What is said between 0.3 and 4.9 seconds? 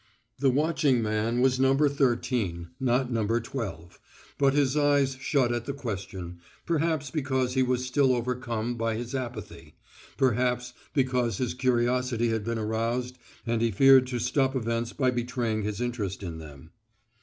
The watching man was No. Thirteen, not No. Twelve, but his